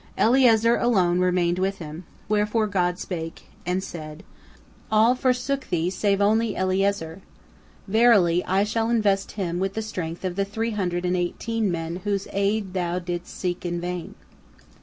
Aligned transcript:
Eliezer 0.17 0.77
alone 0.77 1.19
remained 1.19 1.59
with 1.59 1.77
him, 1.77 2.05
wherefore 2.27 2.65
God 2.65 2.97
spake, 2.97 3.43
and 3.67 3.83
said: 3.83 4.23
"All 4.91 5.13
forsook 5.13 5.69
thee 5.69 5.91
save 5.91 6.19
only 6.21 6.55
Eliezer. 6.55 7.21
Verily, 7.87 8.43
I 8.45 8.63
shall 8.63 8.89
invest 8.89 9.33
him 9.33 9.59
with 9.59 9.75
the 9.75 9.83
strength 9.83 10.25
of 10.25 10.35
the 10.37 10.43
three 10.43 10.71
hundred 10.71 11.05
and 11.05 11.15
eighteen 11.15 11.71
men 11.71 11.97
whose 11.97 12.27
aid 12.33 12.73
thou 12.73 12.97
didst 12.97 13.27
seek 13.37 13.63
in 13.63 13.79
vain." 13.79 14.15